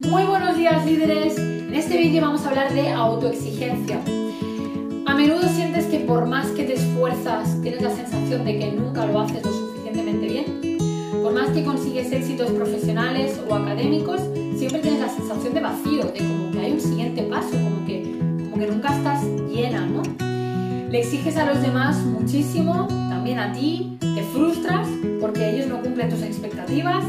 [0.00, 4.00] Muy buenos días líderes, en este vídeo vamos a hablar de autoexigencia.
[5.06, 9.06] A menudo sientes que por más que te esfuerzas tienes la sensación de que nunca
[9.06, 10.78] lo haces lo suficientemente bien.
[11.22, 14.20] Por más que consigues éxitos profesionales o académicos,
[14.56, 18.18] siempre tienes la sensación de vacío, de como que hay un siguiente paso, como que,
[18.50, 20.02] como que nunca estás llena, ¿no?
[20.90, 24.88] Le exiges a los demás muchísimo, también a ti, te frustras
[25.20, 27.04] porque ellos no cumplen tus expectativas,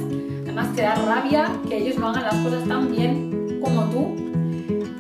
[0.58, 4.16] además te da rabia que ellos no hagan las cosas tan bien como tú.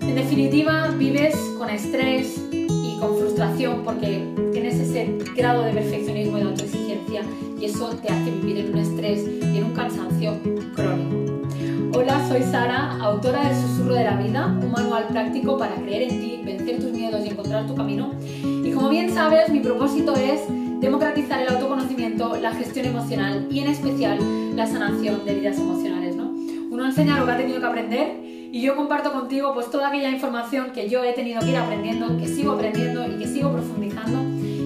[0.02, 6.42] En definitiva, vives con estrés y con frustración porque tienes ese grado de perfeccionismo y
[6.42, 7.22] de autoexigencia
[7.58, 10.34] y eso te hace vivir en un estrés y en un cansancio
[10.76, 11.16] crónico.
[11.98, 16.20] Hola, soy Sara, autora del Susurro de la Vida, un manual práctico para creer en
[16.20, 18.12] ti, vencer tus miedos y encontrar tu camino.
[18.44, 20.42] Y como bien sabes, mi propósito es
[20.82, 21.35] democratizar
[22.56, 24.20] gestión emocional y en especial
[24.56, 26.16] la sanación de heridas emocionales.
[26.16, 26.32] ¿no?
[26.72, 30.10] Uno enseña lo que ha tenido que aprender y yo comparto contigo pues toda aquella
[30.10, 34.20] información que yo he tenido que ir aprendiendo, que sigo aprendiendo y que sigo profundizando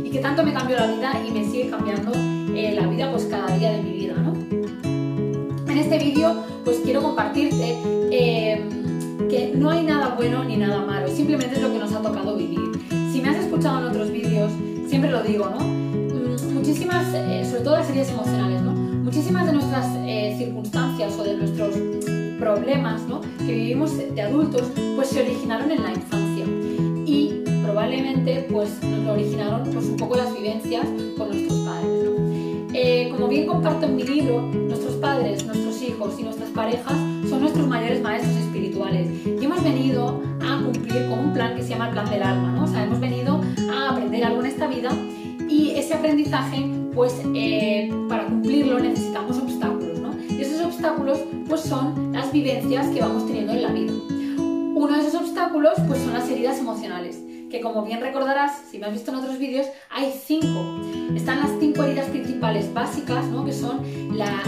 [0.05, 2.11] y que tanto me cambió la vida y me sigue cambiando
[2.55, 4.13] eh, la vida pues cada día de mi vida.
[4.15, 4.33] ¿no?
[5.71, 7.77] En este vídeo pues quiero compartirte
[8.11, 8.63] eh,
[9.29, 12.35] que no hay nada bueno ni nada malo, simplemente es lo que nos ha tocado
[12.35, 12.59] vivir.
[13.11, 14.51] Si me has escuchado en otros vídeos,
[14.87, 15.88] siempre lo digo, ¿no?
[16.69, 18.73] Muchísimas, eh, sobre todo las heridas emocionales, ¿no?
[18.73, 21.75] Muchísimas de nuestras eh, circunstancias o de nuestros
[22.37, 23.21] problemas, ¿no?
[23.39, 26.45] Que vivimos de adultos, pues se originaron en la infancia
[27.07, 30.85] y probablemente pues nos lo originaron pues un poco las vivencias
[31.17, 33.17] con nuestros padres, ¿no?
[33.17, 36.93] como bien comparto en mi libro, nuestros padres, nuestros hijos y nuestras parejas
[37.27, 41.69] son nuestros mayores maestros espirituales y hemos venido a cumplir con un plan que se
[41.69, 42.79] llama el plan del alma, ¿no?
[42.79, 44.91] Hemos venido a aprender algo en esta vida
[45.59, 46.65] y ese aprendizaje,
[46.95, 50.15] pues eh, para cumplirlo necesitamos obstáculos, ¿no?
[50.29, 53.93] Y esos obstáculos, pues son las vivencias que vamos teniendo en la vida.
[54.37, 58.85] Uno de esos obstáculos, pues son las heridas emocionales que como bien recordarás, si me
[58.85, 60.79] has visto en otros vídeos, hay cinco.
[61.15, 63.43] Están las cinco heridas principales básicas, ¿no?
[63.43, 63.81] que son
[64.15, 64.43] la,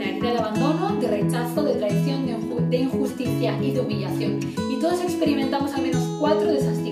[0.00, 2.26] herida de abandono, de rechazo, de traición,
[2.70, 4.40] de, injusticia y de humillación.
[4.70, 6.83] Y todos experimentamos al menos cuatro de esas.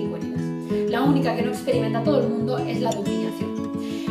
[0.89, 3.53] La única que no experimenta todo el mundo es la de humillación.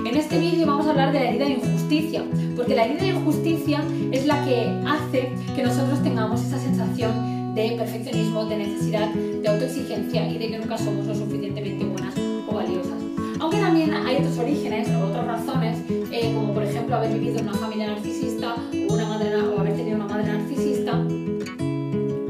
[0.07, 2.25] En este vídeo vamos a hablar de la herida de injusticia,
[2.57, 7.77] porque la herida de injusticia es la que hace que nosotros tengamos esa sensación de
[7.79, 12.15] perfeccionismo, de necesidad, de autoexigencia y de que nunca somos lo suficientemente buenas
[12.49, 12.99] o valiosas.
[13.41, 17.49] Aunque también hay otros orígenes o otras razones, eh, como por ejemplo haber vivido en
[17.49, 18.55] una familia narcisista
[18.89, 21.05] o, una madre, o haber tenido una madre narcisista,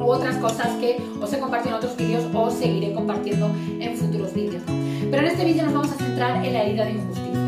[0.07, 4.63] otras cosas que os he compartido en otros vídeos o seguiré compartiendo en futuros vídeos.
[4.67, 7.41] Pero en este vídeo nos vamos a centrar en la herida de injusticia.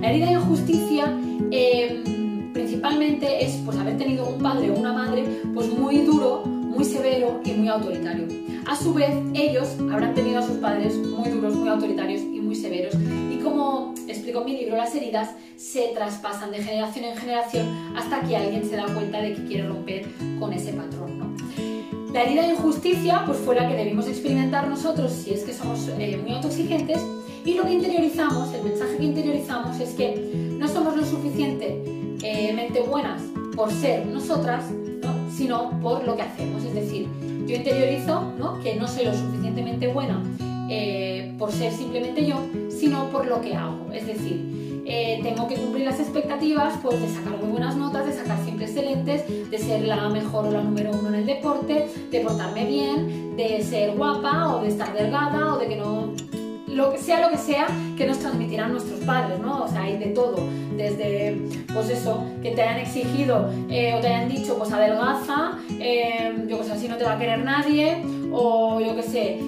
[0.00, 1.18] La herida de injusticia
[1.50, 5.24] eh, principalmente es pues, haber tenido un padre o una madre
[5.54, 8.26] pues, muy duro, muy severo y muy autoritario.
[8.68, 12.54] A su vez, ellos habrán tenido a sus padres muy duros, muy autoritarios y muy
[12.54, 12.94] severos.
[13.32, 18.20] Y como explico en mi libro, las heridas se traspasan de generación en generación hasta
[18.20, 20.06] que alguien se da cuenta de que quiere romper
[20.38, 21.17] con ese patrón.
[22.18, 25.88] La herida de injusticia pues, fue la que debimos experimentar nosotros si es que somos
[26.00, 27.00] eh, muy autoexigentes
[27.44, 30.16] y lo que interiorizamos, el mensaje que interiorizamos es que
[30.58, 33.22] no somos lo suficientemente buenas
[33.54, 34.64] por ser nosotras,
[35.32, 36.64] sino por lo que hacemos.
[36.64, 37.06] Es decir,
[37.46, 38.32] yo interiorizo
[38.64, 40.20] que no soy lo suficientemente buena
[40.68, 43.92] eh, por ser simplemente yo, sino por lo que hago.
[43.92, 48.12] Es decir, eh, tengo que cumplir las expectativas pues, de sacar muy buenas notas, de
[48.12, 52.20] sacar siempre excelentes, de ser la mejor o la número uno en el deporte, de
[52.20, 56.12] portarme bien, de ser guapa o de estar delgada o de que no
[56.78, 59.64] lo que sea lo que sea que nos transmitirán nuestros padres, ¿no?
[59.64, 60.36] O sea, hay de todo,
[60.76, 61.36] desde,
[61.72, 66.58] pues eso, que te hayan exigido eh, o te hayan dicho, pues adelgaza, eh, yo
[66.58, 69.38] que sé, así no te va a querer nadie, o yo que sé,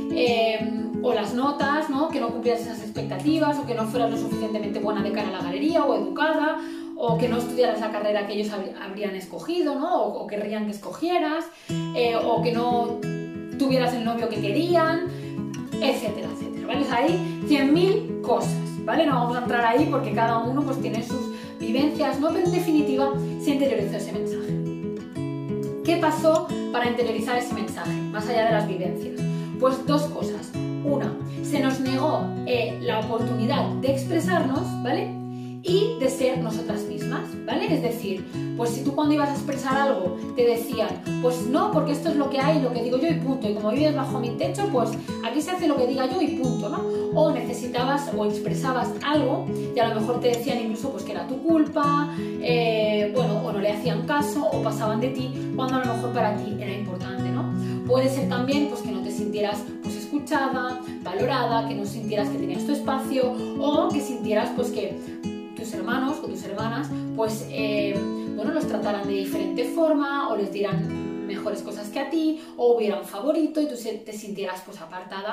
[1.03, 2.09] o las notas, ¿no?
[2.09, 5.33] Que no cumplieras esas expectativas, o que no fueras lo suficientemente buena de cara a
[5.33, 6.61] la galería, o educada,
[6.97, 10.03] o que no estudiaras la carrera que ellos habrían escogido, ¿no?
[10.03, 11.47] O, o querrían que escogieras,
[12.25, 13.01] o que no
[13.59, 15.09] tuvieras el novio que querían,
[15.81, 16.51] etcétera, etcétera.
[16.67, 16.87] ¿vale?
[16.91, 19.07] hay 100.000 cosas, ¿vale?
[19.07, 22.29] No vamos a entrar ahí porque cada uno pues tiene sus vivencias, ¿no?
[22.29, 23.13] Pero en definitiva
[23.43, 24.51] se interiorizó ese mensaje.
[25.85, 29.21] ¿Qué pasó para interiorizar ese mensaje, más allá de las vivencias?
[29.59, 30.53] Pues dos cosas.
[30.85, 31.13] Una,
[31.43, 35.21] se nos negó eh, la oportunidad de expresarnos, ¿vale?
[35.63, 37.73] y de ser nosotras mismas, ¿vale?
[37.75, 38.25] Es decir,
[38.57, 40.89] pues si tú cuando ibas a expresar algo te decían,
[41.21, 43.55] pues no, porque esto es lo que hay, lo que digo yo y punto, y
[43.55, 44.91] como vives bajo mi techo, pues
[45.25, 46.83] aquí se hace lo que diga yo y punto, ¿no?
[47.15, 51.27] O necesitabas o expresabas algo y a lo mejor te decían incluso pues que era
[51.27, 55.85] tu culpa, eh, bueno, o no le hacían caso o pasaban de ti cuando a
[55.85, 57.53] lo mejor para ti era importante, ¿no?
[57.87, 62.65] Puede ser también pues que no sintieras pues escuchada, valorada, que no sintieras que tenías
[62.65, 64.97] tu espacio o que sintieras pues que
[65.57, 67.95] tus hermanos o tus hermanas pues eh,
[68.35, 72.75] bueno, los trataran de diferente forma o les dieran mejores cosas que a ti o
[72.75, 73.75] hubieran favorito y tú
[74.07, 75.31] te sintieras pues apartada.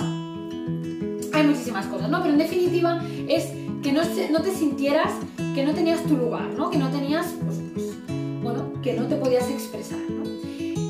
[1.33, 2.21] Hay muchísimas cosas, ¿no?
[2.21, 3.45] Pero en definitiva es
[3.81, 4.01] que no,
[4.31, 5.13] no te sintieras
[5.55, 6.69] que no tenías tu lugar, ¿no?
[6.69, 10.23] Que no tenías, pues, pues, bueno, que no te podías expresar, ¿no?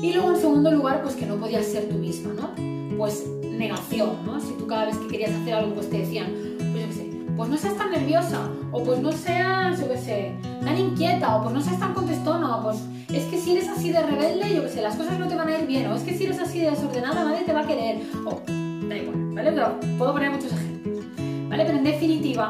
[0.02, 2.67] Y luego en segundo lugar, pues que no podías ser tú misma, ¿no?
[2.98, 4.40] Pues negación, ¿no?
[4.40, 7.10] Si tú cada vez que querías hacer algo, pues te decían, pues yo qué sé,
[7.36, 10.32] pues no seas tan nerviosa, o pues no seas, yo qué sé,
[10.64, 12.78] tan inquieta, o pues no seas tan contestona, o pues
[13.12, 15.48] es que si eres así de rebelde, yo qué sé, las cosas no te van
[15.48, 17.66] a ir bien, o es que si eres así de desordenada, nadie te va a
[17.66, 18.42] querer, o
[18.88, 19.52] da igual, ¿vale?
[19.52, 21.04] Pero puedo poner muchos ejemplos,
[21.48, 21.64] ¿vale?
[21.64, 22.48] Pero en definitiva,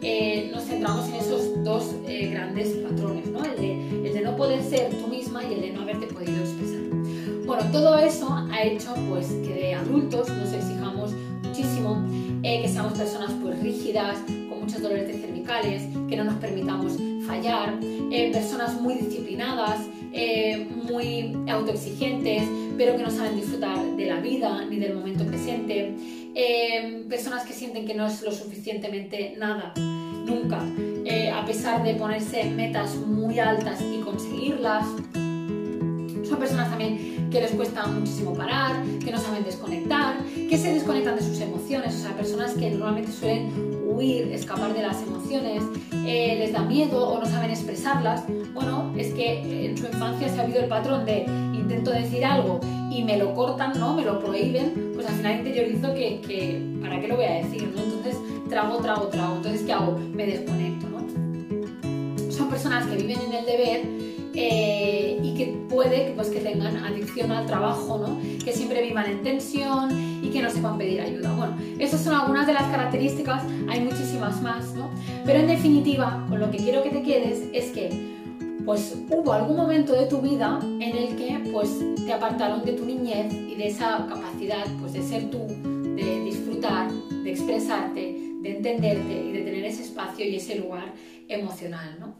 [0.00, 3.44] eh, nos centramos en esos dos eh, grandes patrones, ¿no?
[3.44, 6.40] El de, el de no poder ser tú misma y el de no haberte podido
[6.40, 6.89] expresar.
[7.72, 11.12] Todo eso ha hecho pues que de adultos nos exijamos
[11.44, 12.04] muchísimo
[12.42, 14.18] eh, que seamos personas pues rígidas,
[14.48, 16.94] con muchos dolores de cervicales, que no nos permitamos
[17.26, 19.80] fallar, eh, personas muy disciplinadas,
[20.12, 22.42] eh, muy autoexigentes,
[22.76, 25.94] pero que no saben disfrutar de la vida ni del momento presente,
[27.08, 30.64] personas que sienten que no es lo suficientemente nada, nunca,
[31.34, 34.86] a pesar de ponerse metas muy altas y conseguirlas.
[35.12, 41.16] Son personas también que les cuesta muchísimo parar, que no saben desconectar, que se desconectan
[41.16, 43.50] de sus emociones, o sea, personas que normalmente suelen
[43.86, 45.62] huir, escapar de las emociones,
[45.92, 48.24] eh, les da miedo o no saben expresarlas.
[48.52, 51.24] Bueno, es que en su infancia se ha habido el patrón de
[51.54, 52.60] intento decir algo
[52.90, 53.94] y me lo cortan, ¿no?
[53.94, 57.72] Me lo prohíben, pues al final interiorizo que, que ¿para qué lo voy a decir?
[57.74, 57.82] ¿no?
[57.82, 58.16] Entonces
[58.48, 59.36] trago, trago, trago.
[59.36, 59.96] Entonces, ¿qué hago?
[60.12, 62.32] Me desconecto, ¿no?
[62.32, 67.30] Son personas que viven en el deber eh, y que puede pues, que tengan adicción
[67.30, 68.18] al trabajo, ¿no?
[68.42, 69.90] que siempre vivan en tensión
[70.22, 71.34] y que no sepan pedir ayuda.
[71.34, 74.90] Bueno, esas son algunas de las características, hay muchísimas más, ¿no?
[75.26, 77.90] pero en definitiva, con lo que quiero que te quedes es que
[78.64, 82.86] pues hubo algún momento de tu vida en el que pues te apartaron de tu
[82.86, 88.00] niñez y de esa capacidad pues de ser tú, de disfrutar, de expresarte,
[88.40, 90.94] de entenderte y de tener ese espacio y ese lugar
[91.28, 92.14] emocional, ¿no?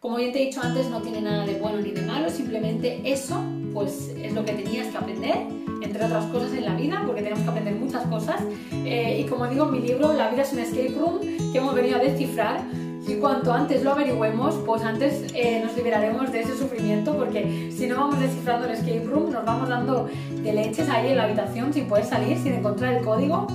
[0.00, 3.02] Como bien te he dicho antes, no tiene nada de bueno ni de malo, simplemente
[3.04, 3.38] eso
[3.74, 5.36] pues es lo que tenías que aprender,
[5.82, 8.40] entre otras cosas en la vida, porque tenemos que aprender muchas cosas.
[8.72, 11.20] Eh, y como digo en mi libro, La vida es un escape room
[11.52, 12.62] que hemos venido a descifrar.
[13.06, 17.86] Y cuanto antes lo averigüemos, pues antes eh, nos liberaremos de ese sufrimiento, porque si
[17.86, 20.08] no vamos descifrando el escape room, nos vamos dando
[20.42, 23.48] de leches ahí en la habitación sin poder salir, sin encontrar el código,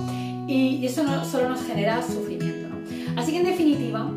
[0.46, 2.68] y, eso no, solo nos genera sufrimiento.
[2.68, 3.20] ¿no?
[3.20, 4.08] Así que en definitiva,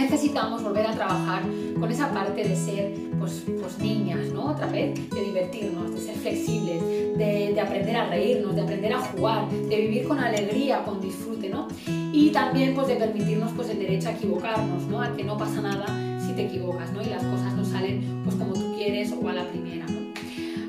[0.00, 1.42] necesitamos volver a trabajar
[1.78, 4.50] con esa parte de ser pues, pues niñas, ¿no?
[4.50, 9.00] Otra vez, de divertirnos, de ser flexibles, de, de, aprender a reírnos, de aprender a
[9.00, 11.68] jugar, de vivir con alegría, con disfrute, ¿no?
[12.12, 15.02] Y también pues de permitirnos pues el derecho a equivocarnos, ¿no?
[15.02, 15.86] A que no pasa nada
[16.26, 17.02] si te equivocas, ¿no?
[17.02, 19.86] Y las cosas no salen pues como tú quieres o a la primera.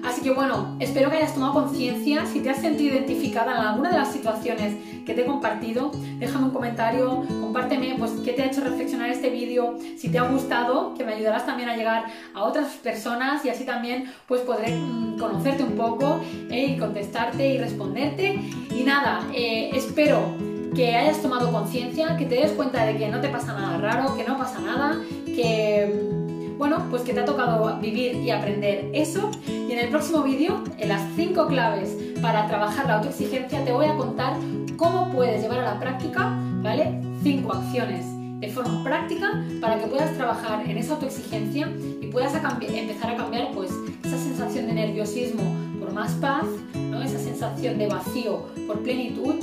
[0.04, 2.26] Así que bueno, espero que hayas tomado conciencia.
[2.26, 4.76] Si te has sentido identificada en alguna de las situaciones
[5.06, 9.30] que te he compartido, déjame un comentario, compárteme pues, qué te ha hecho reflexionar este
[9.30, 13.50] vídeo, si te ha gustado, que me ayudarás también a llegar a otras personas y
[13.50, 16.20] así también pues podré mm, conocerte un poco
[16.50, 18.40] eh, y contestarte y responderte.
[18.72, 20.36] Y nada, eh, espero
[20.76, 24.16] que hayas tomado conciencia, que te des cuenta de que no te pasa nada raro,
[24.16, 26.21] que no pasa nada, que
[26.62, 29.32] bueno, pues que te ha tocado vivir y aprender eso.
[29.48, 33.88] Y en el próximo vídeo, en las 5 claves para trabajar la autoexigencia, te voy
[33.88, 34.36] a contar
[34.78, 37.02] cómo puedes llevar a la práctica, ¿vale?
[37.24, 38.06] 5 acciones
[38.40, 41.68] de forma práctica para que puedas trabajar en esa autoexigencia
[42.00, 43.72] y puedas empezar a cambiar pues
[44.06, 45.42] esa sensación de nerviosismo
[45.80, 47.02] por más paz, ¿no?
[47.02, 49.34] esa sensación de vacío por plenitud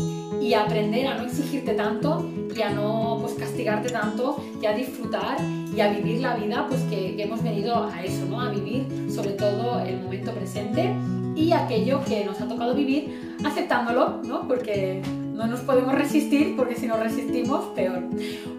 [0.41, 5.37] y aprender a no exigirte tanto y a no pues, castigarte tanto y a disfrutar
[5.79, 8.41] y a vivir la vida pues que, hemos venido a eso, ¿no?
[8.41, 10.93] A vivir sobre todo el momento presente
[11.37, 14.49] y aquello que nos ha tocado vivir aceptándolo, ¿no?
[14.49, 15.01] Porque
[15.35, 18.03] no nos podemos resistir porque si nos resistimos, peor.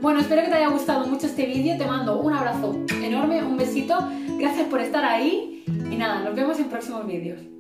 [0.01, 2.73] Bueno, espero que te haya gustado mucho este vídeo, te mando un abrazo
[3.03, 3.97] enorme, un besito,
[4.37, 7.58] gracias por estar ahí y nada, nos vemos en próximos vídeos.